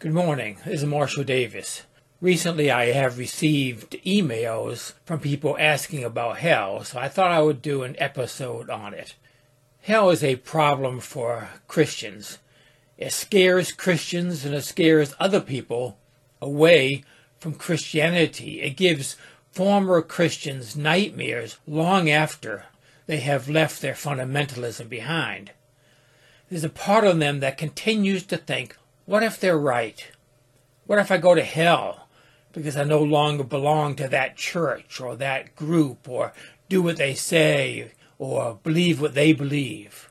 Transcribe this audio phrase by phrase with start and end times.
[0.00, 0.56] Good morning.
[0.64, 1.82] This is Marshall Davis.
[2.22, 7.60] Recently, I have received emails from people asking about hell, so I thought I would
[7.60, 9.14] do an episode on it.
[9.82, 12.38] Hell is a problem for Christians.
[12.96, 15.98] It scares Christians and it scares other people
[16.40, 17.04] away
[17.38, 18.62] from Christianity.
[18.62, 19.18] It gives
[19.52, 22.64] former Christians nightmares long after
[23.04, 25.50] they have left their fundamentalism behind.
[26.48, 28.78] There's a part of them that continues to think
[29.10, 30.08] what if they're right?
[30.86, 32.06] What if I go to hell
[32.52, 36.32] because I no longer belong to that church or that group or
[36.68, 40.08] do what they say or believe what they believe?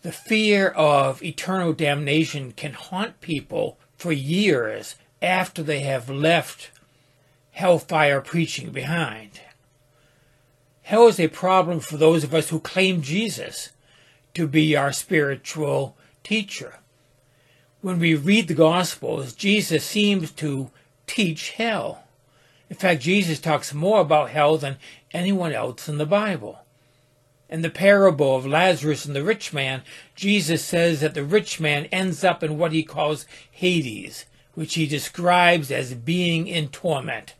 [0.00, 6.70] The fear of eternal damnation can haunt people for years after they have left
[7.50, 9.42] hellfire preaching behind.
[10.80, 13.72] Hell is a problem for those of us who claim Jesus
[14.32, 16.76] to be our spiritual teacher
[17.80, 20.70] when we read the Gospels, Jesus seems to
[21.06, 22.04] teach hell.
[22.68, 24.78] In fact, Jesus talks more about hell than
[25.12, 26.60] anyone else in the Bible.
[27.48, 29.82] In the parable of Lazarus and the rich man,
[30.16, 34.86] Jesus says that the rich man ends up in what he calls Hades, which he
[34.86, 37.34] describes as being in torment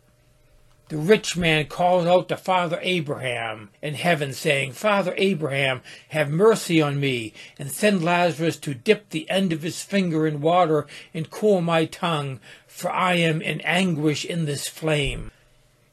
[0.89, 6.81] the rich man calls out to Father Abraham in heaven, saying, Father Abraham, have mercy
[6.81, 11.29] on me, and send Lazarus to dip the end of his finger in water and
[11.29, 15.31] cool my tongue, for I am in anguish in this flame.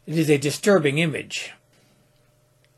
[0.06, 1.52] It is a disturbing image.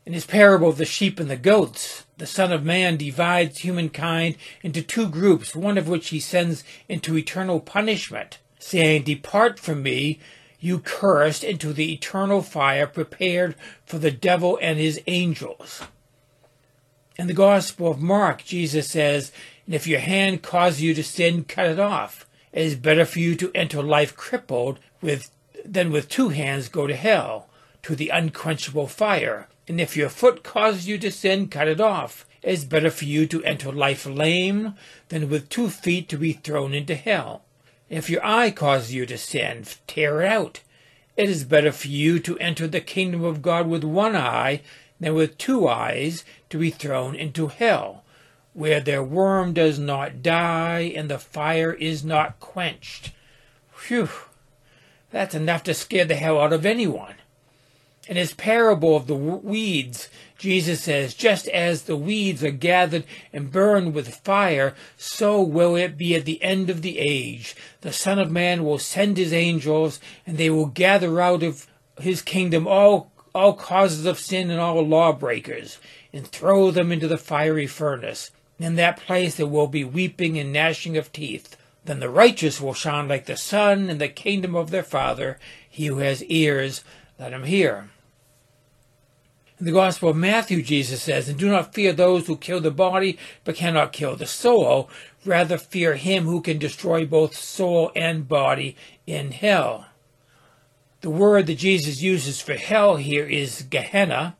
[0.05, 4.37] In his parable of the sheep and the goats, the Son of Man divides humankind
[4.63, 10.19] into two groups, one of which he sends into eternal punishment, saying, Depart from me,
[10.59, 15.83] you cursed, into the eternal fire prepared for the devil and his angels.
[17.17, 19.31] In the Gospel of Mark, Jesus says,
[19.65, 22.27] And if your hand causes you to sin, cut it off.
[22.51, 25.31] It is better for you to enter life crippled with,
[25.65, 27.49] than with two hands go to hell,
[27.83, 29.47] to the unquenchable fire.
[29.67, 32.25] And if your foot causes you to sin, cut it off.
[32.41, 34.75] It is better for you to enter life lame
[35.09, 37.43] than with two feet to be thrown into hell.
[37.89, 40.61] If your eye causes you to sin, tear it out.
[41.15, 44.61] It is better for you to enter the kingdom of God with one eye
[44.99, 48.03] than with two eyes to be thrown into hell,
[48.53, 53.11] where their worm does not die and the fire is not quenched.
[53.73, 54.09] Phew,
[55.11, 57.15] that's enough to scare the hell out of anyone.
[58.07, 60.07] In his parable of the weeds,
[60.37, 63.03] Jesus says, Just as the weeds are gathered
[63.33, 67.55] and burned with fire, so will it be at the end of the age.
[67.81, 71.67] The Son of Man will send his angels, and they will gather out of
[71.99, 75.79] his kingdom all, all causes of sin and all lawbreakers,
[76.13, 78.31] and throw them into the fiery furnace.
[78.59, 81.57] In that place there will be weeping and gnashing of teeth.
[81.83, 85.39] Then the righteous will shine like the sun in the kingdom of their Father.
[85.69, 86.83] He who has ears,
[87.19, 87.89] let him hear.
[89.59, 92.69] In the Gospel of Matthew, Jesus says, And do not fear those who kill the
[92.69, 94.87] body, but cannot kill the soul.
[95.25, 98.75] Rather fear him who can destroy both soul and body
[99.07, 99.87] in hell.
[101.01, 104.37] The word that Jesus uses for hell here is Gehenna,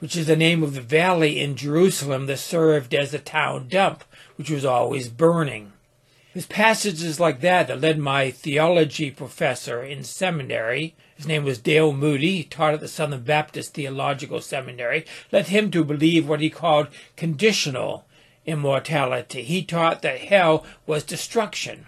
[0.00, 4.04] which is the name of the valley in Jerusalem that served as a town dump,
[4.36, 5.72] which was always burning.
[6.34, 11.92] It's passages like that that led my theology professor in seminary, his name was Dale
[11.92, 16.50] Moody, he taught at the Southern Baptist Theological Seminary, led him to believe what he
[16.50, 18.04] called conditional
[18.46, 19.42] immortality.
[19.42, 21.86] He taught that hell was destruction,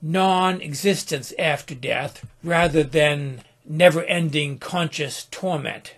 [0.00, 5.94] non existence after death, rather than never ending conscious torment.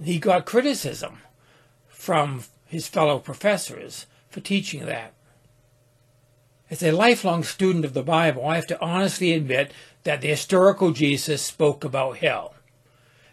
[0.00, 1.18] He got criticism
[1.88, 5.14] from his fellow professors for teaching that.
[6.70, 9.72] As a lifelong student of the Bible, I have to honestly admit
[10.02, 12.54] that the historical Jesus spoke about hell.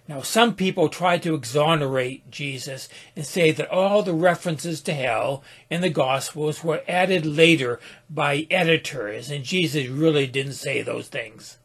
[0.07, 5.43] Now, some people try to exonerate Jesus and say that all the references to hell
[5.69, 11.57] in the Gospels were added later by editors, and Jesus really didn't say those things.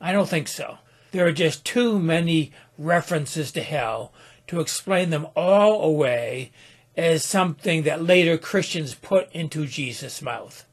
[0.00, 0.78] I don't think so.
[1.10, 4.12] There are just too many references to hell
[4.46, 6.50] to explain them all away
[6.96, 10.64] as something that later Christians put into Jesus' mouth.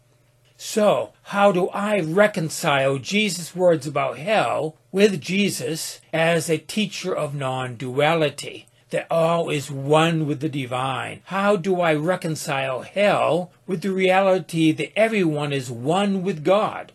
[0.63, 7.33] So, how do I reconcile Jesus' words about hell with Jesus as a teacher of
[7.33, 8.67] non duality?
[8.91, 11.21] That all is one with the divine.
[11.25, 16.91] How do I reconcile hell with the reality that everyone is one with God,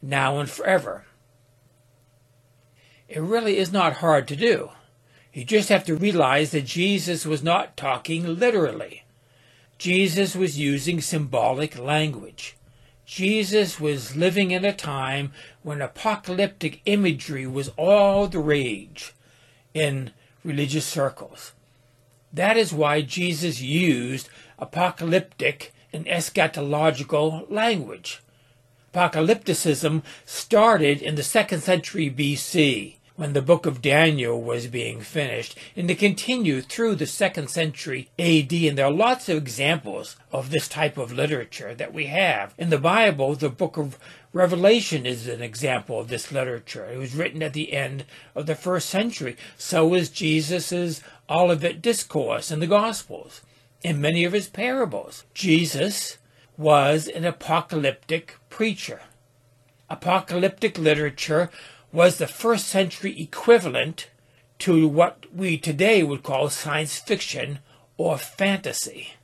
[0.00, 1.04] now and forever?
[3.06, 4.70] It really is not hard to do.
[5.34, 9.04] You just have to realize that Jesus was not talking literally.
[9.76, 12.56] Jesus was using symbolic language.
[13.06, 19.12] Jesus was living in a time when apocalyptic imagery was all the rage
[19.74, 20.12] in
[20.42, 21.52] religious circles.
[22.32, 24.28] That is why Jesus used
[24.58, 28.22] apocalyptic and eschatological language.
[28.92, 35.56] Apocalypticism started in the second century BC when the book of Daniel was being finished,
[35.76, 38.52] and to continue through the second century AD.
[38.52, 42.54] And there are lots of examples of this type of literature that we have.
[42.58, 43.98] In the Bible, the book of
[44.32, 46.86] Revelation is an example of this literature.
[46.86, 49.36] It was written at the end of the first century.
[49.56, 51.00] So is Jesus'
[51.30, 53.42] Olivet Discourse in the Gospels,
[53.84, 55.24] in many of his parables.
[55.34, 56.18] Jesus
[56.56, 59.02] was an apocalyptic preacher.
[59.88, 61.50] Apocalyptic literature
[61.94, 64.10] was the first century equivalent
[64.58, 67.60] to what we today would call science fiction
[67.96, 69.14] or fantasy.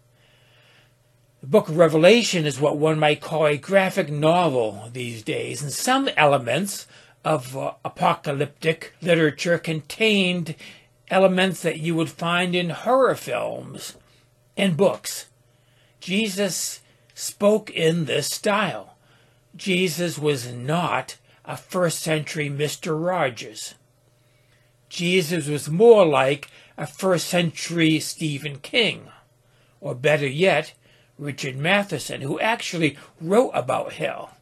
[1.40, 5.72] The book of Revelation is what one might call a graphic novel these days, and
[5.72, 6.86] some elements
[7.24, 10.54] of uh, apocalyptic literature contained
[11.08, 13.96] elements that you would find in horror films
[14.56, 15.26] and books.
[15.98, 16.80] Jesus
[17.14, 18.96] spoke in this style.
[19.56, 21.16] Jesus was not
[21.50, 22.94] a first century Mr.
[23.04, 23.74] Rogers.
[24.88, 26.48] Jesus was more like
[26.78, 29.08] a first century Stephen King,
[29.80, 30.74] or better yet,
[31.18, 34.36] Richard Matheson, who actually wrote about hell.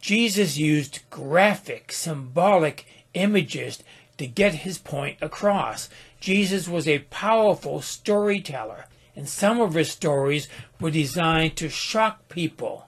[0.00, 3.82] Jesus used graphic, symbolic images
[4.18, 5.90] to get his point across.
[6.20, 8.84] Jesus was a powerful storyteller,
[9.16, 10.46] and some of his stories
[10.78, 12.86] were designed to shock people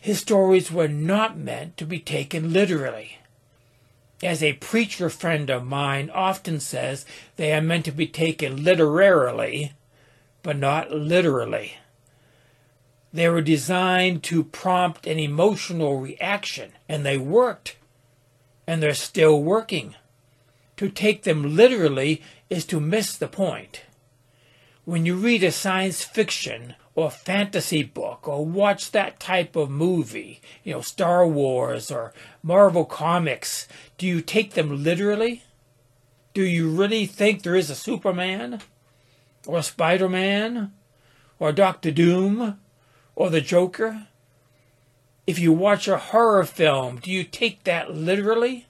[0.00, 3.18] his stories were not meant to be taken literally.
[4.22, 7.06] As a preacher friend of mine often says,
[7.36, 9.72] they are meant to be taken literarily,
[10.42, 11.74] but not literally.
[13.12, 17.76] They were designed to prompt an emotional reaction, and they worked.
[18.66, 19.94] And they're still working.
[20.76, 23.82] To take them literally is to miss the point.
[24.84, 30.40] When you read a science fiction or fantasy book or watch that type of movie,
[30.64, 32.12] you know, Star Wars or
[32.42, 33.68] Marvel Comics,
[33.98, 35.44] do you take them literally?
[36.34, 38.62] Do you really think there is a Superman?
[39.46, 40.72] Or Spider Man?
[41.38, 42.58] Or Doctor Doom?
[43.14, 44.08] Or the Joker?
[45.24, 48.66] If you watch a horror film, do you take that literally?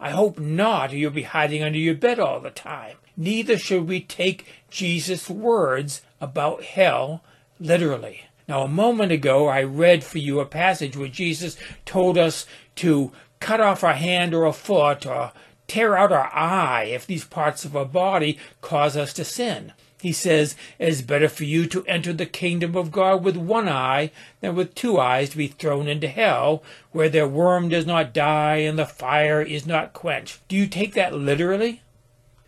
[0.00, 2.96] I hope not, or you'll be hiding under your bed all the time.
[3.18, 7.22] Neither should we take Jesus' words about hell
[7.58, 8.22] literally.
[8.46, 11.56] Now, a moment ago, I read for you a passage where Jesus
[11.86, 12.46] told us
[12.76, 15.32] to cut off our hand or a foot or
[15.66, 19.72] tear out our eye if these parts of our body cause us to sin.
[20.00, 23.70] He says, It is better for you to enter the kingdom of God with one
[23.70, 24.10] eye
[24.42, 26.62] than with two eyes to be thrown into hell,
[26.92, 30.46] where their worm does not die and the fire is not quenched.
[30.46, 31.80] Do you take that literally?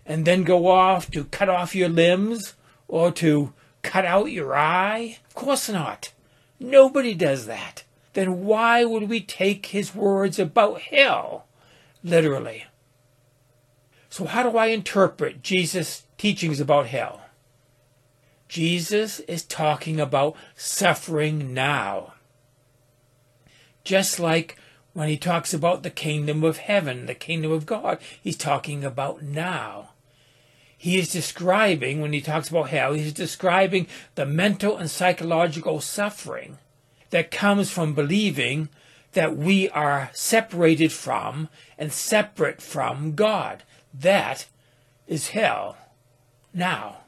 [0.05, 2.55] And then go off to cut off your limbs
[2.89, 3.55] or to
[3.87, 5.19] cut out your eye?
[5.29, 6.13] Of course not.
[6.59, 7.85] Nobody does that.
[8.15, 11.47] Then why would we take his words about hell
[12.03, 12.65] literally?
[14.11, 17.21] So, how do I interpret Jesus' teachings about hell?
[18.49, 22.15] Jesus is talking about suffering now.
[23.85, 24.57] Just like
[24.95, 29.23] when he talks about the kingdom of heaven, the kingdom of God, he's talking about
[29.23, 29.91] now
[30.77, 36.59] he is describing, when he talks about hell, he's describing the mental and psychological suffering
[37.11, 38.69] that comes from believing
[39.13, 43.63] that we are separated from and separate from God.
[43.95, 44.47] That
[45.07, 45.79] is hell.
[46.53, 46.99] Now,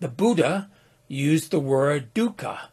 [0.00, 0.68] the Buddha
[1.06, 2.68] used the word dukkha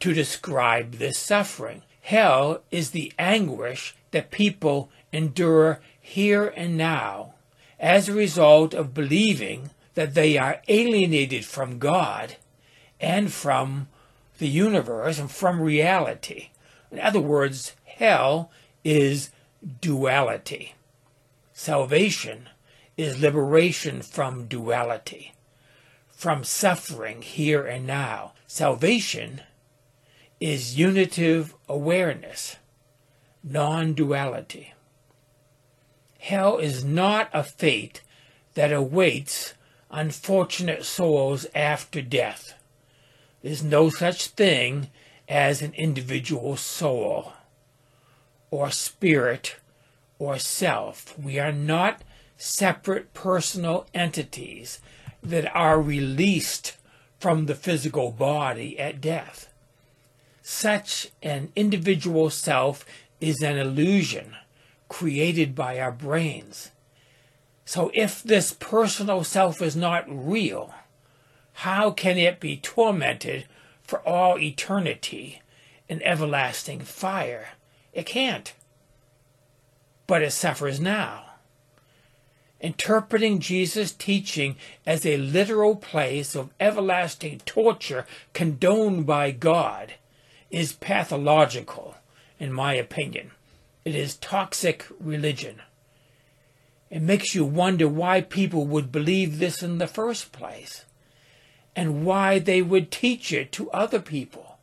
[0.00, 1.82] to describe this suffering.
[2.00, 7.34] Hell is the anguish that people endure here and now
[7.78, 12.36] as a result of believing that they are alienated from God
[13.00, 13.88] and from
[14.38, 16.50] the universe and from reality.
[16.90, 18.50] In other words, hell
[18.84, 19.30] is
[19.80, 20.74] duality.
[21.52, 22.48] Salvation
[22.96, 25.32] is liberation from duality.
[26.08, 28.32] from suffering here and now.
[28.46, 29.42] Salvation
[30.40, 32.56] is unitive awareness,
[33.44, 34.72] non duality.
[36.26, 38.02] Hell is not a fate
[38.54, 39.54] that awaits
[39.92, 42.54] unfortunate souls after death.
[43.42, 44.88] There's no such thing
[45.28, 47.34] as an individual soul
[48.50, 49.54] or spirit
[50.18, 51.16] or self.
[51.16, 52.02] We are not
[52.36, 54.80] separate personal entities
[55.22, 56.76] that are released
[57.20, 59.48] from the physical body at death.
[60.42, 62.84] Such an individual self
[63.20, 64.34] is an illusion
[64.88, 66.70] created by our brains.
[67.64, 70.72] So if this personal self is not real,
[71.52, 73.46] how can it be tormented
[73.82, 75.42] for all eternity
[75.88, 77.48] in everlasting fire?
[77.92, 78.52] It can't.
[80.06, 81.24] But it suffers now.
[82.60, 89.94] Interpreting Jesus' teaching as a literal place of everlasting torture condoned by God
[90.50, 91.96] is pathological,
[92.38, 93.30] in my opinion.
[93.86, 95.62] It is toxic religion.
[96.90, 100.84] It makes you wonder why people would believe this in the first place
[101.76, 104.58] and why they would teach it to other people.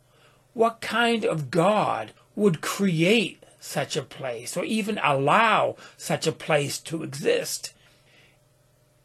[0.53, 6.77] What kind of God would create such a place or even allow such a place
[6.79, 7.71] to exist?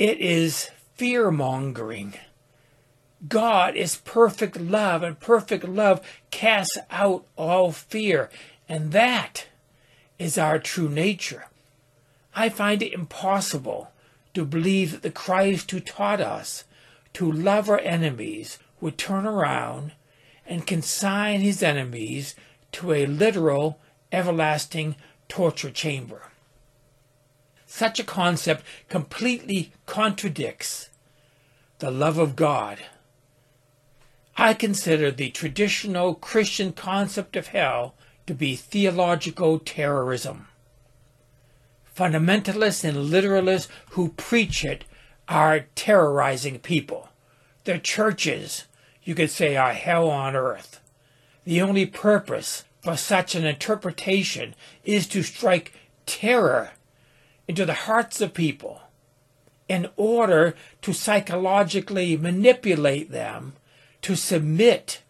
[0.00, 2.14] It is fear mongering.
[3.28, 6.00] God is perfect love, and perfect love
[6.32, 8.30] casts out all fear,
[8.68, 9.46] and that
[10.18, 11.46] is our true nature.
[12.34, 13.90] I find it impossible
[14.34, 16.64] to believe that the Christ who taught us
[17.14, 19.92] to love our enemies would turn around
[20.46, 22.34] and consign his enemies
[22.72, 23.80] to a literal,
[24.12, 24.96] everlasting
[25.28, 26.22] torture chamber.
[27.66, 30.88] Such a concept completely contradicts
[31.80, 32.78] the love of God.
[34.36, 37.94] I consider the traditional Christian concept of hell
[38.28, 40.48] to be theological terrorism.
[41.96, 44.84] Fundamentalists and literalists who preach it
[45.26, 47.08] are terrorizing people.
[47.64, 48.64] Their churches,
[49.02, 50.80] you could say, are hell on earth.
[51.44, 54.54] The only purpose for such an interpretation
[54.84, 55.72] is to strike
[56.04, 56.72] terror
[57.48, 58.82] into the hearts of people
[59.70, 63.54] in order to psychologically manipulate them
[64.02, 65.00] to submit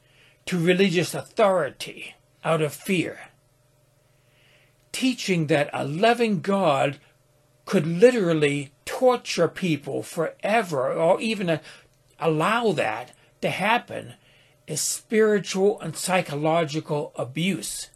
[0.47, 2.15] to religious authority
[2.45, 3.19] out of fear
[4.99, 6.99] teaching that a loving God
[7.67, 11.59] could literally torture people forever or even uh,
[12.19, 14.15] allow that to happen
[14.67, 17.91] is spiritual and psychological abuse,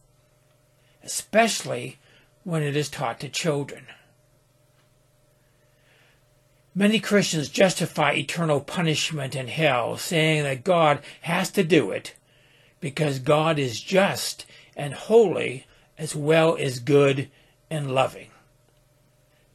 [1.03, 1.99] especially
[2.45, 3.87] when it is taught to children.
[6.73, 12.15] Many Christians justify eternal punishment in hell, saying that God has to do it
[12.83, 14.45] because God is just
[14.77, 17.31] and holy as well as good
[17.71, 18.29] and loving.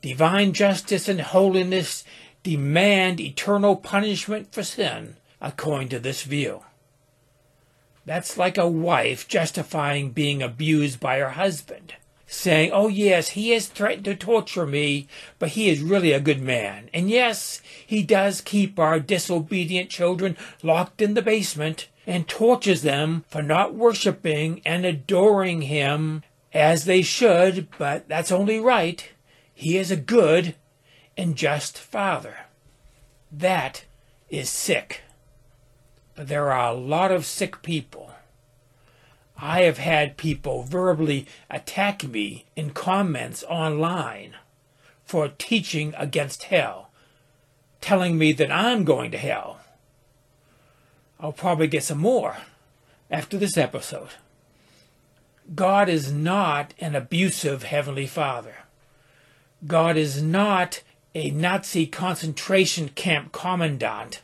[0.01, 2.05] Divine justice and holiness
[2.41, 6.63] demand eternal punishment for sin, according to this view.
[8.05, 11.95] That's like a wife justifying being abused by her husband,
[12.27, 15.07] saying, Oh, yes, he has threatened to torture me,
[15.39, 16.89] but he is really a good man.
[16.93, 23.25] And yes, he does keep our disobedient children locked in the basement and tortures them
[23.29, 29.09] for not worshiping and adoring him as they should, but that's only right.
[29.53, 30.55] He is a good
[31.17, 32.37] and just Father.
[33.31, 33.85] That
[34.29, 35.01] is sick.
[36.15, 38.11] But there are a lot of sick people.
[39.37, 44.35] I have had people verbally attack me in comments online
[45.05, 46.89] for teaching against hell,
[47.79, 49.59] telling me that I'm going to hell.
[51.19, 52.37] I'll probably get some more
[53.11, 54.09] after this episode.
[55.55, 58.55] God is not an abusive Heavenly Father.
[59.65, 60.81] God is not
[61.15, 64.21] a Nazi concentration camp commandant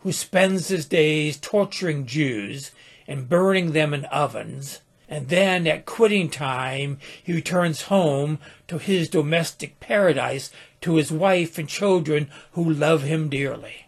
[0.00, 2.72] who spends his days torturing Jews
[3.06, 9.08] and burning them in ovens, and then at quitting time he returns home to his
[9.08, 13.86] domestic paradise to his wife and children who love him dearly.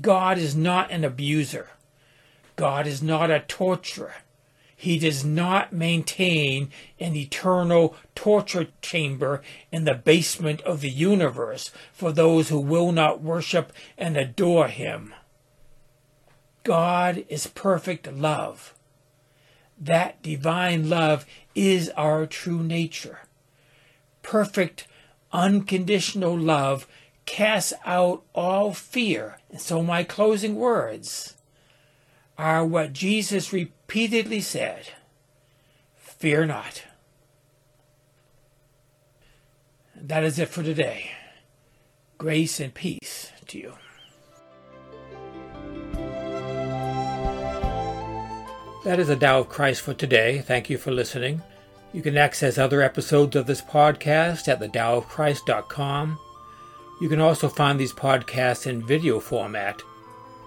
[0.00, 1.68] God is not an abuser.
[2.56, 4.14] God is not a torturer.
[4.76, 6.70] He does not maintain
[7.00, 9.40] an eternal torture chamber
[9.72, 15.14] in the basement of the universe for those who will not worship and adore him.
[16.64, 18.74] God is perfect love.
[19.78, 23.20] That divine love is our true nature.
[24.22, 24.86] Perfect,
[25.32, 26.86] unconditional love
[27.26, 29.38] casts out all fear.
[29.50, 31.34] And so my closing words
[32.38, 34.88] are what Jesus repeatedly said
[35.96, 36.84] Fear not.
[39.94, 41.10] That is it for today.
[42.16, 43.74] Grace and peace to you.
[48.84, 50.40] That is the Tao of Christ for today.
[50.40, 51.40] Thank you for listening.
[51.94, 56.18] You can access other episodes of this podcast at thedaoofchrist.com.
[57.00, 59.80] You can also find these podcasts in video format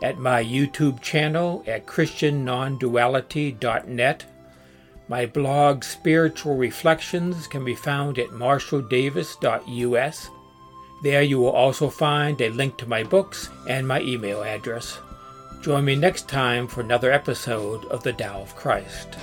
[0.03, 4.25] at my YouTube channel at christiannonduality.net.
[5.07, 10.29] My blog Spiritual Reflections can be found at marshalldavis.us.
[11.01, 14.99] There you will also find a link to my books and my email address.
[15.67, 19.17] Join me next time for another episode of The Tao of Christ.